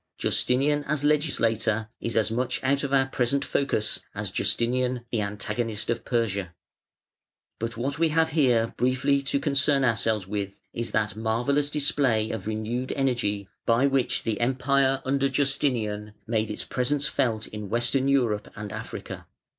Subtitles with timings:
[0.17, 5.91] Justinian as legislator is as much out of our present focus as Justinian the antagonist
[5.91, 6.55] of Persia.
[7.59, 12.47] But what we have here briefly to concern ourselves with is that marvellous display of
[12.47, 18.47] renewed energy by which the Empire, under Justinian, made its presence felt in Western Europe
[18.55, 19.27] and Africa.